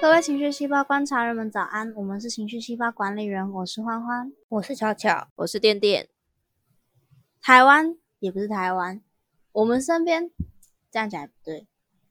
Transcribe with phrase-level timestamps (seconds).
[0.00, 4.32] 各位情绪细胞观察人们早安，我们是情绪细胞管理员，我是欢欢。
[4.48, 6.08] 我是巧巧，我是电电。
[7.40, 9.00] 台湾也不是台湾，
[9.52, 10.30] 我们身边
[10.90, 11.66] 这样讲也不对。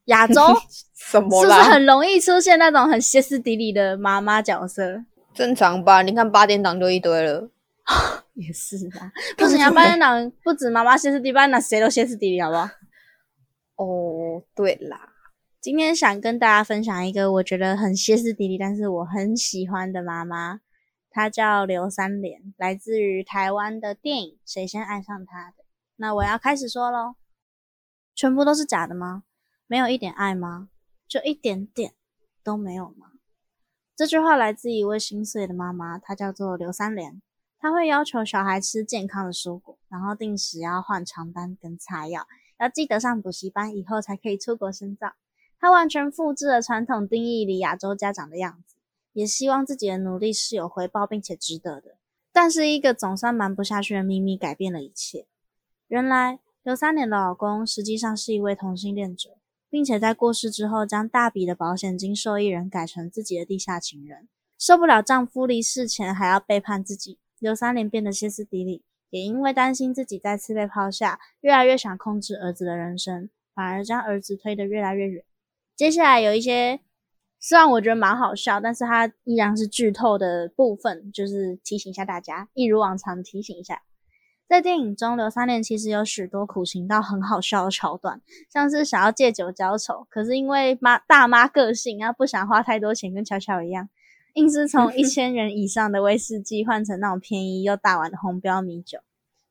[0.06, 0.42] 亚洲
[0.96, 5.04] 什是不是很容易出现那种很歇斯底里的妈妈角色？
[5.40, 6.02] 正常吧？
[6.02, 7.50] 你看八点档就一堆了。
[8.36, 12.70] 也是啊，不止啊，八点档不止妈妈歇斯底里，八点档谁都歇斯底里，好不好？
[13.78, 15.14] 哦，对啦，
[15.62, 20.60] 今天想跟大家分享一个我觉得很歇斯底里，但是我很喜欢的妈妈，
[21.10, 25.64] 她叫刘三连，来自于台湾的电影《谁先爱上他》的。
[25.96, 27.16] 那我要开始说喽，
[28.14, 29.24] 全部都是假的吗？
[29.68, 30.68] 没有一点爱吗？
[31.08, 31.94] 就一点点
[32.44, 33.12] 都没有吗？
[34.00, 37.22] 这句话来自一位心碎的妈妈，她叫做刘三连。
[37.60, 42.26] 她会要求小孩吃健康的蔬果，然后定时要换床单跟擦药，
[42.58, 45.16] 要记得上补习班，以后才可以出国深造。
[45.60, 48.78] 她完全复制了传统定义里亚洲家长的样子，
[49.12, 51.98] 也希望自己的努力是有回报并且值得的。
[52.32, 55.28] 但是一个总算瞒不下去的秘密改变了一切。
[55.90, 59.32] 原来刘三连的老公实际上是一位同性恋者。
[59.70, 64.28] 并且在过世之后，将大笔的保险金受益人改成自己的地下情人。
[64.58, 75.24] 受不了丈夫离世前还要背叛自己，刘三连变得歇斯底里，也因为担心自己再次被抛下，越来越想控制儿子的人生，反而将儿子推得越来越远。
[75.76, 76.82] 接下来有一些，
[77.40, 83.82] 虽然我觉得蛮好笑，但是它依然是剧透的部分，就是提醒一下大家，一如往常提醒一下。
[84.50, 88.20] 在电影中，刘三连其实有许多苦情到很好笑的桥段，
[88.52, 93.88] 像是想要借酒浇愁，可是因为妈大妈个性啊，不想花太多钱，跟巧巧一样，
[94.34, 98.98] 硬是从一千元以上的威士忌换成那种便宜又大碗的红标米酒。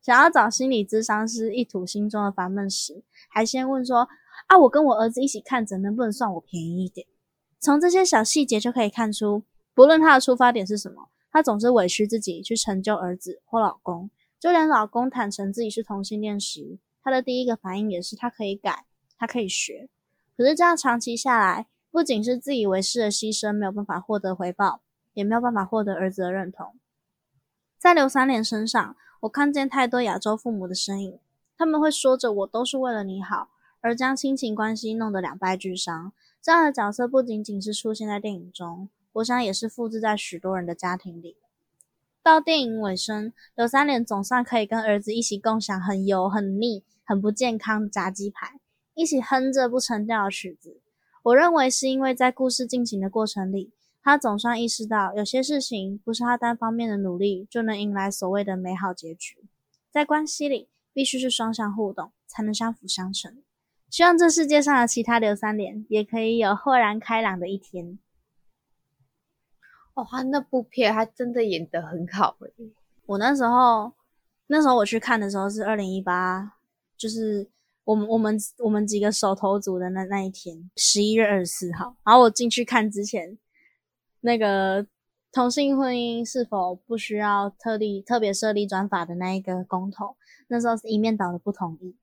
[0.03, 4.09] 想要找心理咨商师一吐心中的烦闷时，还先问说
[4.49, 7.07] ：“啊，我跟我儿子一起看着，能不能算我便宜一点？”
[7.61, 9.45] 从这些小细节就可以看出，
[9.75, 14.11] 不论他的出发点是什么，他总是委屈自己去成就儿子或老公。
[14.39, 18.85] 就连老公坦诚自己是同性恋时，他的第一个反应也是他可以改，
[19.19, 19.89] 他可以学。
[20.37, 24.83] 可是这样长期下来，不仅是自以为是的牺牲没有办法获得回报，
[25.15, 26.77] 也没有办法获得儿子的认同。
[27.77, 31.19] 在刘三连身上，我看见太多亚洲父母的身影，
[31.57, 33.49] 他们会说着“我都是为了你好”，
[33.81, 36.13] 而将亲情关系弄得两败俱伤。
[36.41, 41.37] 这样的角色不仅仅是出现在电影中，我想也是复制在许多人的家庭里。
[42.23, 48.61] 到电影尾声，刘三连总算可以跟儿子一起共享很油、很腻、很不健康的炸鸡排，
[48.95, 50.81] 一起哼着不成调的曲子。
[51.23, 59.47] 我认为是因为在故事进行的过程里，他总算意识到有些事情不是他单方面的努力就能迎来所谓的美好结局，
[59.91, 63.43] 在关系里必须是双向互动才能相辅相成。
[63.91, 67.99] 希望这世界上的其他刘三连也可以有豁然开朗的一天。
[69.99, 72.53] 哦，他那部片他真的演得很好诶。
[73.05, 73.93] 我那时候，
[74.47, 76.53] 那时候我去看的时候是二零一八，
[76.97, 77.51] 就是
[77.83, 81.97] 我们我们我们几个手头组的那那一天，十一月二十四号。
[82.05, 83.37] 然后我进去看之前，
[84.21, 84.87] 那个
[85.33, 90.17] 同性婚姻是否不需要特地特别设立专法的那一个公投，
[90.47, 91.97] 那时候是一面倒的不同意。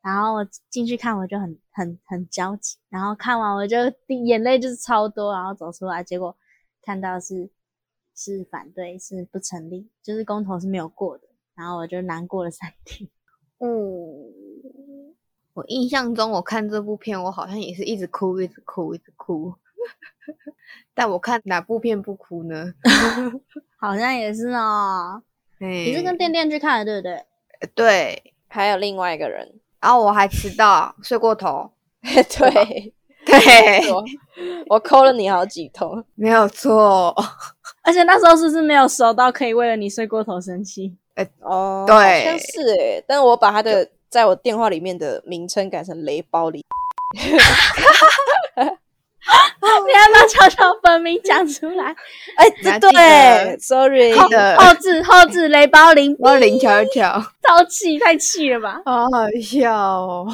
[0.00, 2.76] 然后我进去看，我就很很很焦急。
[2.88, 3.76] 然后看完我就
[4.24, 6.36] 眼泪就是超多，然后走出来，结果。
[6.82, 7.50] 看到是
[8.14, 11.24] 是反对，是不成立，就是公投是没有过的，
[11.54, 13.08] 然后我就难过了三天。
[13.60, 15.14] 嗯，
[15.54, 19.54] 我印象中我看这部片，我好像也是一直哭，一直哭，一直哭。
[20.94, 22.72] 但我看哪部片不哭呢？
[23.78, 25.22] 好像也是哦。
[25.58, 27.68] 你是跟店店去看的，对不对？
[27.74, 31.70] 对，还有另外一个人，然后我还迟到，睡过头。
[32.02, 32.94] 对。
[33.24, 33.38] 对，
[34.68, 37.14] 我扣了你好几通，没有错。
[37.82, 40.94] 而且那时候是不是没有熟到可以为了你睡过头生气？
[41.14, 46.64] 哎，哦，对，好像是哎，但是我把他的在我电话里面的名称改成雷包里。
[49.86, 51.94] 你要把悄悄本名讲出来？
[52.36, 58.80] 哎，对，sorry 的后置后置雷包林包零巧巧，超气，太气了吧？
[58.84, 59.08] 好好
[59.42, 60.26] 笑哦。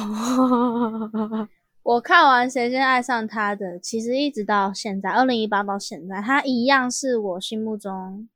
[1.87, 8.27] 我看完《谁先爱上他》的，其实一直到现在，二零一八到现在，它一样是我心目中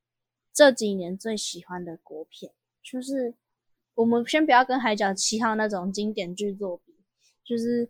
[0.53, 2.53] 这几年最喜欢的国片。
[2.81, 3.33] 就是
[3.95, 6.93] 我们先不要跟《海角七号》那种经典剧作比，
[7.43, 7.87] 就是《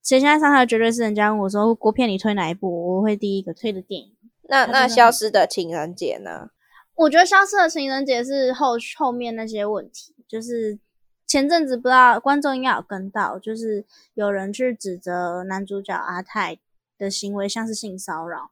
[0.00, 4.16] 谁先爱上他》绝对是人家问我说国片你推哪一部，我会第一个推的电影。
[4.42, 6.50] 那那《消失的情人节》呢？
[6.94, 10.78] 我觉得消失的情人节是后后面那些问题，就是
[11.28, 13.84] 前阵子不知道观众应该有跟到，就是
[14.14, 16.58] 有人去指责男主角阿泰
[16.96, 18.50] 的行为像是性骚扰。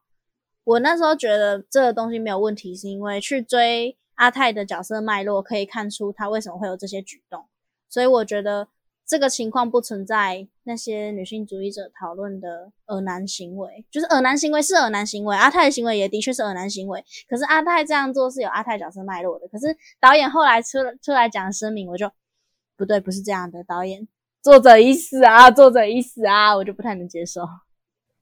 [0.63, 7.45] 我那时候觉得这个东西没有问题，是因为去追阿泰的角色脉络，可以看出他为什么会有这些举动，
[7.89, 8.67] 所以我觉得
[9.07, 22.11] 这个情况不存在那些女性主义者讨论的恶男行为，就是恶男行为是恶男行为，阿泰的行为也的确是恶男行为，可是阿泰这样做是有阿泰角色脉络的，可是导演后来出出来讲声明，我就
[22.77, 24.07] 不对，不是这样的，导演
[24.41, 27.41] 作者已死啊，作者已死啊，我就不太能接受。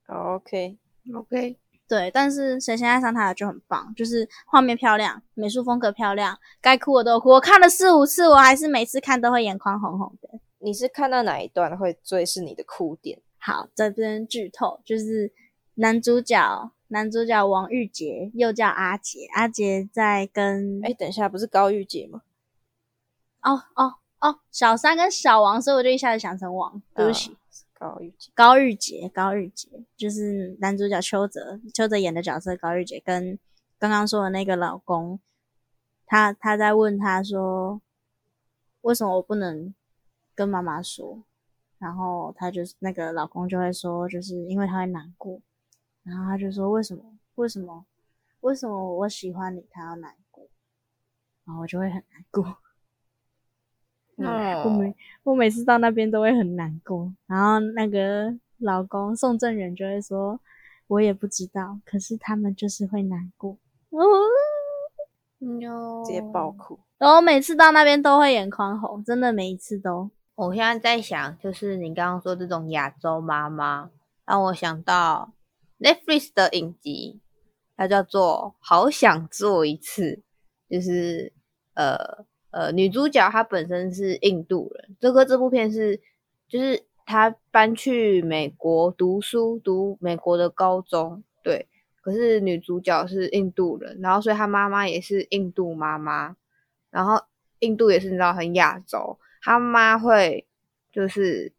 [0.06, 7.28] OK，OK，对，但是谁先爱上他的就很棒，就是画面漂亮，美术风格漂亮，该哭我都哭。
[7.30, 10.40] 我看了四五次，我还是每次看都会眼眶红红的。
[10.58, 13.20] 你是看到哪一段会最是你的哭点？
[13.38, 15.30] 好，这边剧透就是
[15.74, 22.22] 男主角，男主角王玉杰又叫阿杰，阿杰在跟哎，等一下，不是高玉洁吗？
[23.42, 27.32] 哦哦哦小三跟小王，所以我就一下子想成王，对不起。
[27.32, 27.36] 啊
[27.78, 29.68] 高玉洁，高玉洁，高玉洁
[29.98, 33.38] 就是男主角邱泽，邱泽演的角色高玉洁跟
[33.78, 35.20] 刚刚说的那个老公，
[36.06, 37.82] 他他在问他说，
[38.80, 39.74] 为什么我不能
[40.34, 41.22] 跟妈妈说？
[41.78, 45.38] 然后他就是那个老公就会说，就是因为他会难过，
[46.02, 47.02] 然后他就说为什么
[47.34, 47.84] 为什么
[48.40, 50.48] 为什么我喜欢你，他要难过，
[51.44, 52.56] 然后我就会很难过。
[54.16, 60.40] 嗯我每我每次到那边都会很难过，然后那个老公宋正元就会说，
[60.86, 63.58] 我也不知道，可是他们就是会难过。
[63.90, 64.00] 哦，
[65.60, 66.78] 有直接爆哭。
[66.98, 70.10] 然后每次到那边都会眼眶红，真的每一次都。
[70.34, 73.90] 我现在在想，就是你刚刚说这种亚洲妈妈，
[74.24, 75.32] 让我想到
[75.78, 77.20] Netflix 的影集，
[77.76, 80.22] 它叫做《好想做一次》，
[80.74, 81.32] 就是
[81.74, 82.24] 呃
[82.56, 86.00] 呃，女主角她本身是印度人，这个这部片是
[86.48, 91.66] 就是她搬去美国读书，读美国的高中，对，
[92.00, 96.34] 可是女主角是印度人，然后所以她妈妈也是印度妈妈，
[96.90, 97.22] 然后
[97.58, 99.18] 印度也是你知道很亚洲。
[99.42, 100.46] 他妈会
[100.90, 101.52] 就是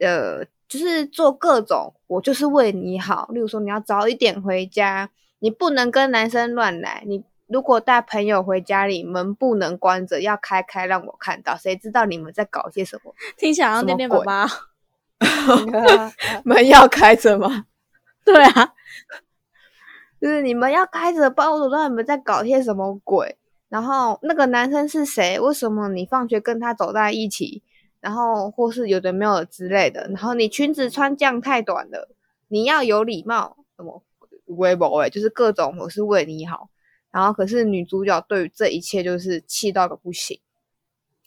[0.00, 3.28] 呃，就是做各种，我就是为你好。
[3.32, 5.08] 例如说，你要早一点回家，
[5.38, 7.04] 你不能跟男生乱来。
[7.06, 11.54] 你如果带朋友回家里，门不能关着，要开开让我看到。
[11.56, 13.14] 谁知道你们在搞些什么？
[13.36, 14.46] 听起来好像什么点点爸爸。
[16.44, 17.66] 门要开着吗？
[18.24, 18.72] 对啊，
[20.18, 23.36] 就是你们要开着，不然我怎么知道你们在搞些什么鬼？
[23.68, 25.38] 然后那个男生是谁？
[25.38, 27.62] 为什么你放学跟他走在一起？
[28.00, 30.08] 然后或是有的没有的之类的。
[30.08, 32.08] 然后你裙子穿这样太短了，
[32.48, 34.02] 你要有礼貌，什么
[34.46, 36.68] 微博哎，就是各种我是为你好。
[37.12, 40.40] 然后可是女主角对于这一切就是气到个不行，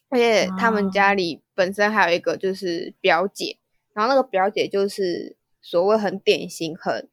[0.09, 3.57] 而且他们家里本身还有一个就是表姐，
[3.93, 7.07] 然后那个表姐就是所谓很典型、很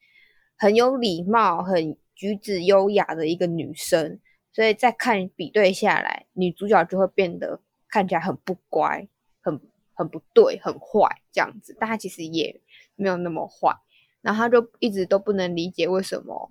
[0.57, 4.19] 很有礼貌、很举止优雅的一个女生。
[4.55, 7.59] 所以再看比对下来，女主角就会变得
[7.89, 9.09] 看起来很不乖、
[9.41, 9.59] 很
[9.95, 11.75] 很不对、很坏这样子。
[11.81, 12.61] 但她其实也
[12.95, 13.75] 没有那么坏，
[14.21, 16.51] 然后她就一直都不能理解为什么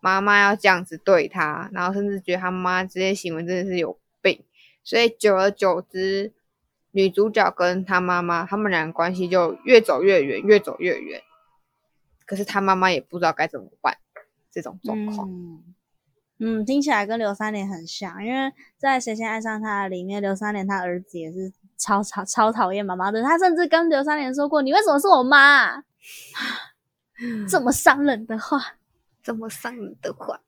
[0.00, 4.42] 妈妈要这样子对她，然后甚至觉得她妈这些行为真的是有病。
[4.82, 6.32] 所以久而久之，
[6.90, 11.22] 女主角跟她妈妈他们俩关系就越走越远，越走越远。
[12.26, 13.96] 可是她妈妈也不知道该怎么办，
[14.50, 15.28] 这种状况。
[16.42, 25.84] 嗯，听起来跟刘三连很像，因为在《谁先爱上他》里面，刘三连他儿子也是超超超讨厌妈妈的，他甚至跟刘三连说过：“你为什么是我妈？
[27.46, 28.58] ”这么伤人的话，
[29.22, 30.40] 这么伤人的话，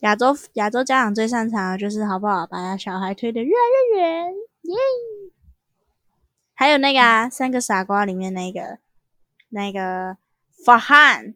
[0.00, 4.76] 亚洲亚洲家长最擅长的就是好不好把小孩推得越来越远，耶！
[6.54, 8.78] 还有那个啊，《三个傻瓜》里面那个
[9.50, 10.16] 那个
[10.64, 11.34] 法汉，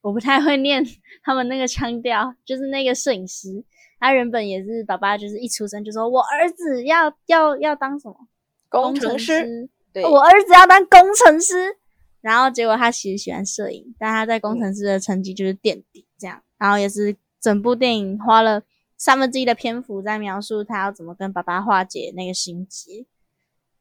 [0.00, 0.84] 我不太会念
[1.22, 3.64] 他们那个腔调，就是那个摄影师，
[3.98, 8.28] 他原本也是爸爸，就是一出生就说我儿子要要要当什么？
[8.68, 11.76] 工程程师，对，我儿子要当工程师，
[12.20, 18.62] 然后结果他其实喜欢摄影，但他在工程师的成绩就是垫底这样，然后也是整部电影花了
[18.96, 23.06] 三分之一的篇幅在描述他要怎么跟爸爸化解那个心结。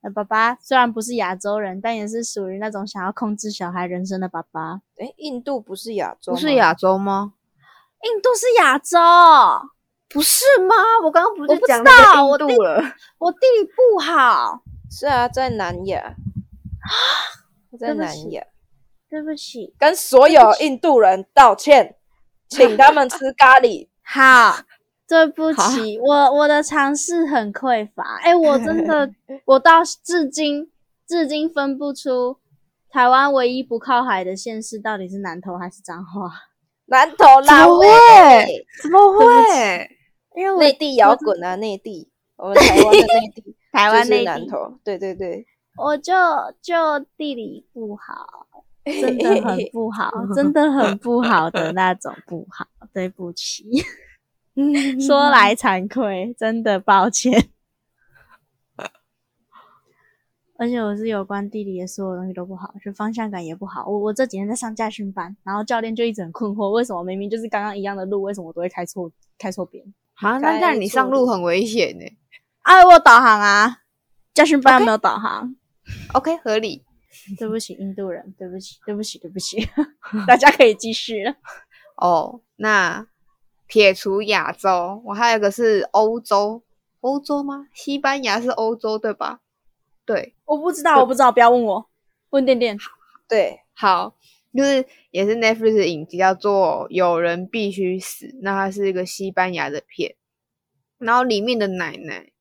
[0.02, 4.82] 那爸爸虽然不是亚洲人，但也是属于那种想要控制小孩人生的爸爸。
[4.96, 7.34] 哎，印度不是亚洲，不是亚洲吗？
[8.04, 8.98] 印度是亚洲，
[10.08, 10.74] 不是吗？
[11.04, 12.82] 我刚刚不知是讲那个道我地印度了？
[13.18, 16.16] 我地理不好，是啊，在南亚，
[17.80, 18.44] 在对不起南亚，
[19.10, 19.74] 对不起。
[19.80, 21.96] 跟所有印度人道歉，
[22.50, 23.88] 请他们吃咖喱。
[24.04, 24.64] 好，
[25.08, 28.20] 对不起，我我的尝试很匮乏。
[28.24, 29.10] 哎、我真的，
[29.46, 30.70] 我到至今
[31.08, 32.38] 至今分不出
[32.92, 36.32] 台湾唯一不靠海的县市到底是南投还是彰化，
[36.86, 38.66] 南投怎么啦喂，会？
[38.82, 39.96] 怎么会？
[40.36, 45.46] 因为我内地摇滚啊，内地，我们台湾的内地， 就是台湾内地，南投，对对对，
[45.80, 46.14] 我就
[46.62, 48.48] 就地理不好，
[48.84, 53.66] 真的很不好，真的很不好的那种不好，对不起，
[55.00, 57.50] 说来惭愧，真的抱歉。
[60.58, 63.88] 而且我是有关地理的所有东西都不好，就方向感也不好。
[63.88, 69.82] 我我这几天在上驾训班，然后教练就一直很困惑，为什么明明就是刚刚一样的路，为什么我都会开错开错边？
[70.16, 72.04] 啊，那这样你上路很危险呢。
[72.64, 73.78] 啊，我有导航啊，
[74.34, 75.56] 驾训班没有导航。
[76.14, 76.84] OK，合理。
[77.40, 79.68] 对不起，印度人，对不起，对不起，对不起，
[80.28, 81.36] 大家可以继续了。
[81.98, 83.08] 哦，那
[83.66, 86.64] 撇除亚洲，我还有一个是欧洲，
[87.02, 87.68] 欧洲吗？
[87.74, 89.42] 西班牙是欧洲对吧？
[90.06, 91.90] 对，我不知道，我不知道，不要问我，
[92.30, 92.78] 问店店。
[93.28, 94.16] 对，好，
[94.56, 100.16] 就是也是 Netflix 的影集，叫做《有人必须死》，那它是一个西班牙的片，
[101.00, 102.32] 然后里面的奶奶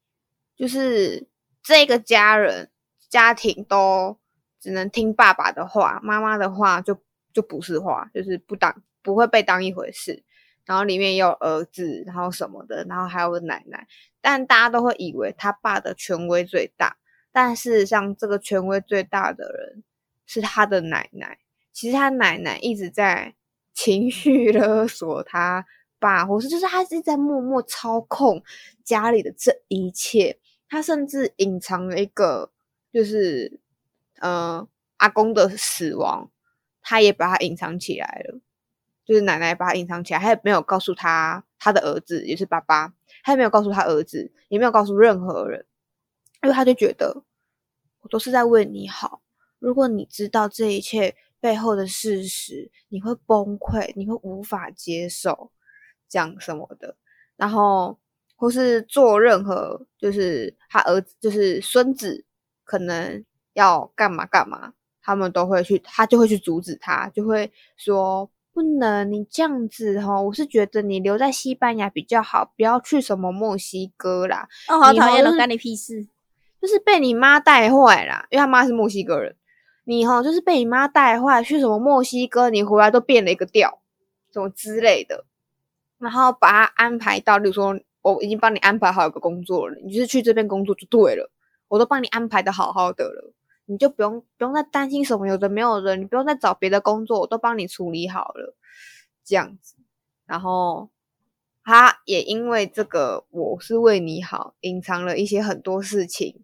[0.57, 1.26] 就是
[1.62, 2.71] 这个家人
[3.09, 4.19] 家庭都
[4.61, 7.00] 只能听爸爸的话，妈妈的话就
[7.33, 10.25] 就不是话，就是不当不会被当一回事。
[10.65, 13.87] 然后里面也有儿子，然后什么的，然后还有奶奶，
[14.21, 16.99] 但大家都会以为他爸的权威最大，
[17.33, 19.83] 但事实上这个权威最大的人
[20.27, 21.38] 是他的奶奶。
[21.73, 23.35] 其实他奶奶一直在
[23.73, 25.65] 情绪勒索他
[25.99, 28.43] 爸，或是就是他一直在默默操控
[28.85, 30.38] 家里的这一切。
[30.69, 32.50] 他甚至隐藏了一个，
[32.92, 33.61] 就是
[34.21, 34.66] 呃
[34.97, 36.30] 阿公的死亡，
[36.80, 38.40] 他也把它隐藏起来了。
[39.04, 42.92] 就是奶奶把他隐藏起来，他也没有告诉他他的儿子，也是爸爸，
[43.23, 45.64] 他也没有告诉他儿子，也没有告诉任何人，
[46.42, 47.25] 因为他就觉得
[48.02, 49.23] 我都是在为你好。
[49.59, 55.50] 如果你知道这一切背后的事实，你会崩溃，你会无法接受，
[56.07, 56.95] 讲什么的，
[57.37, 57.99] 然后
[58.37, 62.26] 或是做任何，就是他儿子，就是孙子，
[62.69, 76.07] 可能要干嘛干嘛，他们都会去，他就会去阻止他，就会说不能，你这样子哈，我是觉得你留在西班牙比较好，不要去什么墨西哥啦，哦，好讨厌了，干你屁事！
[76.61, 79.35] 就是被你妈带坏啦，因为他妈是墨西哥人。
[79.85, 83.81] 你哈就是被你妈带坏，去什么墨西哥，你回来都变了一个调，
[84.31, 85.25] 什么之类的，
[85.99, 91.31] 然后把他安排到，例如说我已经帮你安排好一个工作了，你就是去这边工作就对了，
[91.69, 93.33] 我都帮你安排的好好的了，
[93.67, 98.57] 你就不用不用再担心什么有的没有的，你不用再找别的工作，我都帮你处理好了，
[99.25, 99.77] 这样子，
[100.27, 100.91] 然后
[101.63, 106.43] 他也因为这个我是为你好，隐藏了一些很多事情，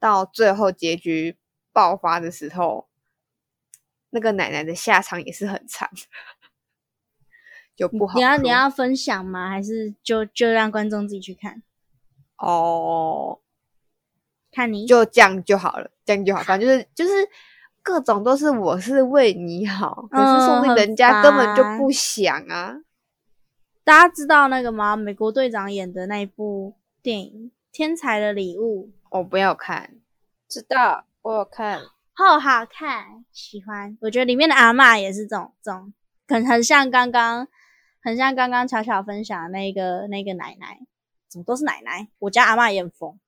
[0.00, 1.38] 到最后结局
[1.72, 2.88] 爆发的时候，
[4.10, 5.88] 那个奶奶的下场也是很惨，
[7.76, 9.48] 就不好你要你要分享吗？
[9.48, 11.62] 还是就就让观众自己去看？
[12.36, 13.38] 哦，
[14.54, 17.28] 看你就这样就好了，这样就好，反正就是就是
[17.82, 22.76] 各种都是我是为你好，可是说不定嗯人家根本就不想啊。
[23.82, 24.96] 大家知道那个吗？
[24.96, 29.96] 美国队长演的那一部电影《天才的礼物我不要看，
[30.48, 31.80] 知道，我有看，》，
[32.14, 33.98] 好好看，喜欢。
[34.00, 35.92] 我觉得里面的阿嬷也是这种这种，
[36.28, 37.46] 很很像刚刚，
[38.02, 40.78] 很像刚刚巧巧分享的那个那个奶奶，
[41.28, 42.08] 怎么都是奶奶？
[42.20, 43.18] 我家阿嬷也很疯，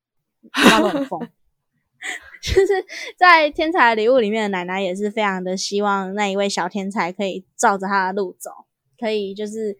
[0.52, 1.20] 阿嬷都很疯。
[2.42, 2.84] 就是
[3.16, 8.50] 在《天才的礼物》里面的奶奶也是非常的希望那一位小天才可以照着他的路走，
[9.00, 9.76] 可以就是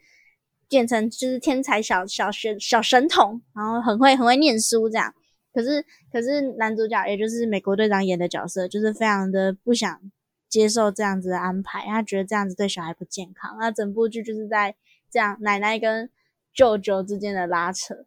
[0.68, 5.14] 变成就是天才小小学小神童，然后很会很会念书这样。
[5.52, 10.00] 可是可是男主角也就是美国队长演的角色，就是非常的不想
[10.48, 13.56] 接受这样子的安排，他觉得这样子对小孩不健康。
[13.60, 14.74] 那整部剧就是在
[15.10, 16.10] 这样奶奶跟
[16.52, 18.06] 舅舅之间的拉扯，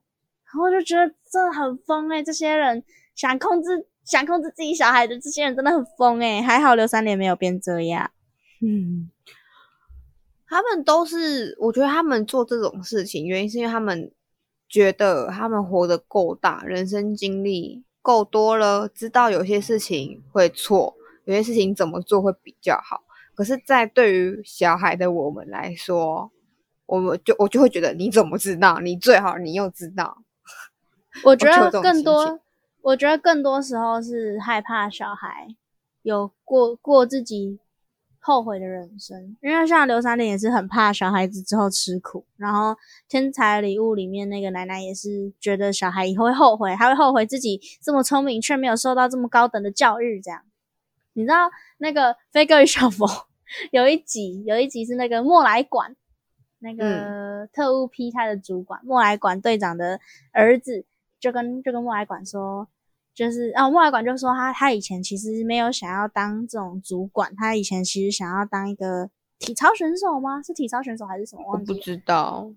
[0.53, 2.83] 然后我就觉得真的很疯诶、这些人
[3.15, 8.11] 想控制想控制自己小孩的这些人真的很疯诶、还好刘三连没有变这样。
[8.61, 9.09] 嗯，
[10.47, 14.11] 他们都是，我觉得他们做这种事情，原因是因为他们
[14.67, 23.03] 觉得他们活得够大，人生经历够多了，知道有些事情会错，有些事情怎么做会比较好。
[23.35, 26.31] 可是，在对于小孩的我们来说，
[26.87, 28.79] 我们就我就会觉得，你怎么知道？
[28.79, 30.17] 你最好你又知道，
[31.23, 32.39] 我觉得更多，
[32.81, 35.55] 我觉得更多时候是害怕小孩
[36.01, 37.59] 有过过自己
[38.19, 42.75] 后悔的人生，因为像刘三林也是很怕小孩子之后吃苦，然后
[43.07, 50.21] 天才礼物里面那个奶奶也是觉得小孩以后会后悔，还会后悔自己这么聪明却没有受到这么高等的教育。
[50.21, 50.41] 这样，
[51.13, 53.07] 你知道那个《飞哥与小佛》
[53.71, 55.95] 有一集，有一集是那个莫来管，
[56.59, 59.99] 那个特务批他的主管莫来管队长的
[60.31, 60.85] 儿子，
[61.19, 62.67] 就跟就跟莫来管说。
[63.15, 69.09] 就是啊，莫来管就说他他以前其实没有想要当这种主管，他以前其实想要当一个
[69.39, 70.41] 体操选手吗？
[70.41, 71.43] 是体操选手还是什么？
[71.45, 71.73] 我忘记。
[71.73, 72.49] 不知道，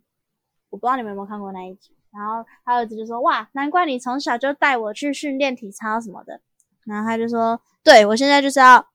[0.70, 1.90] 我不知道你们有没有看过那一集。
[2.12, 6.40] 然后他儿子就说：“哇，难怪你从小就带我去训练体操什么的。”
[6.86, 8.86] 然后他就说：“对我现在就是要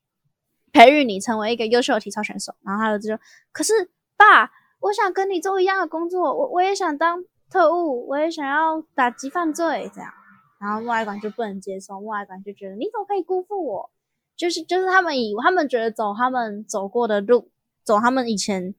[0.71, 3.19] 培育你成为一个优秀的体操选手。”然后他儿子就
[3.51, 3.73] ：“可是
[4.15, 10.11] 爸，我想跟你做一样的工作，我我也想当特务，我也想要打击犯罪这样。”
[10.59, 13.89] 然后莫爱管就不能接受，莫爱管就觉得你怎么可以辜负我？
[14.35, 17.49] 就是就是他们以他们觉得走他们走过的路，
[17.83, 18.73] 走他们以前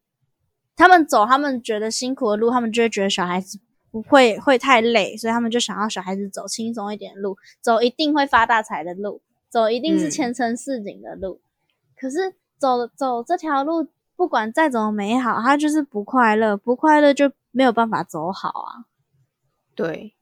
[0.76, 3.58] 他们走他们觉得辛苦的路，他们就会觉得小孩子
[3.90, 11.40] 不会会太累，所以他们就想要小孩子走轻松一点的路，走一定会发大财的路，走一定是前程似锦的路。
[11.96, 18.86] 可是走走这条路，不管再怎么美好，他就是不快乐，不快乐就没有办法走好啊。
[19.74, 20.14] 对。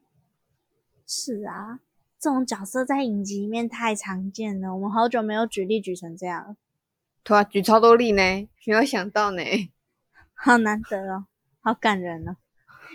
[1.07, 1.81] 是啊，
[2.19, 6.57] 这种角色在影集里面太常见了，我们好久没有举例举成这样，
[7.23, 8.23] 对啊，举超多例呢，
[8.65, 9.43] 没有想到呢，
[10.33, 11.27] 好难得哦，
[11.61, 12.37] 好感人哦，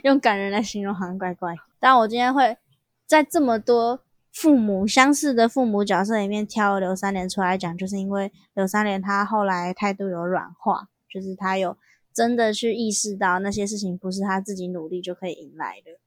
[0.03, 1.55] 用感人来形容好像怪怪。
[1.79, 2.57] 但我今天会
[3.05, 4.01] 在这么多
[4.33, 11.77] 父母相似的父母角色里面挑刘三连出来讲，就是因为刘三连他后来态度有软化，就是他有
[12.13, 15.99] 真的去意识到那些事情不是他自己努力就可以迎来的，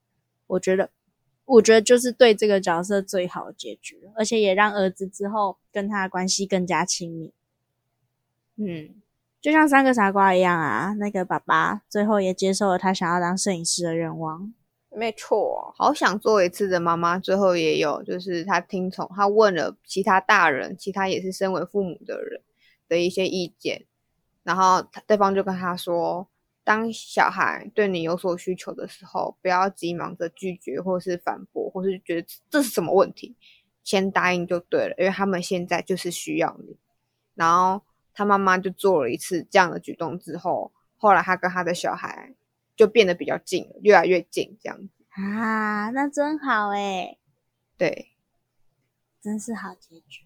[0.47, 0.91] 我觉得。
[1.47, 7.35] 我觉得就是对这个角色最好的结局，而且也让儿子之后跟他的关系更加亲密。
[8.57, 8.95] 嗯，
[9.43, 14.55] 就像三个傻瓜一样啊，那个爸爸最后也接受了他想要当摄影师的愿望。
[14.89, 22.41] 没错，好想做一次的妈妈，最后也有，就是他听从他问了其他大人，其他也是身为父母的人
[22.89, 23.85] 的一些意见，
[24.45, 26.29] 然后对方就跟他说。
[26.67, 33.37] 当小孩对你有所需求的时候，不要急忙着拒绝，或是反驳，或是觉得这是什么问题，
[33.83, 36.79] 先答应就对了，因为他们现在就是需要你。
[37.35, 42.35] 然后他妈妈就做了一次这样的举动之后，后来他跟他的小孩
[42.75, 47.19] 就变得比较近了，越来越近，这样子啊，那真好诶。
[47.77, 48.17] 对，
[49.21, 50.24] 真是好结局。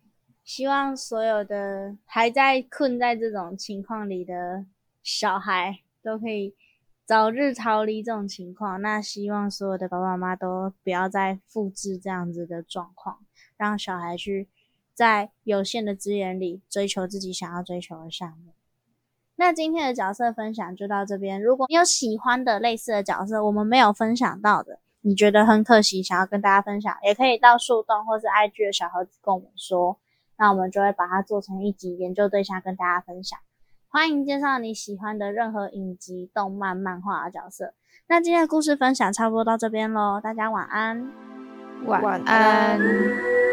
[0.49, 4.65] 希望所有的还在困在这种情况里的
[5.03, 5.81] 小孩。
[6.01, 6.55] 都可以
[7.05, 8.81] 早日逃离这种情况。
[8.81, 13.19] 那希望所有的爸爸妈妈都不要再复制这样子的状况，
[13.59, 14.49] 让小孩去
[14.95, 18.55] 在有限的资源里追求自己想要追求的项目。
[19.37, 21.43] 那今天的角色分享就到这边。
[21.43, 29.99] 如果你有喜欢的类似的角色，我们没有分享到的，你觉得很可惜，想要跟大家分享，也可以到树洞或是 IG 的小盒子跟我们说，
[30.39, 33.39] 那我们就会把它做成一集研究对象跟大家分享。
[33.89, 37.75] 欢迎介绍你喜欢的任何影集、动漫、漫画的角色。
[38.07, 41.11] 那今天的故事分享差不多到这边喽，大家晚安，
[41.87, 43.48] 晚安。